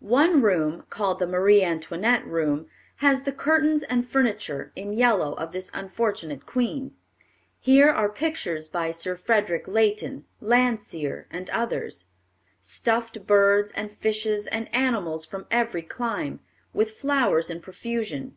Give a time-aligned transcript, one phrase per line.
[0.00, 2.66] One room, called the Marie Antoinette room,
[3.04, 6.96] has the curtains and furniture, in yellow, of this unfortunate queen.
[7.60, 12.06] Here are pictures by Sir Frederick Leighton, Landseer, and others;
[12.62, 16.40] stuffed birds and fishes and animals from every clime,
[16.72, 18.34] with flowers in profusion.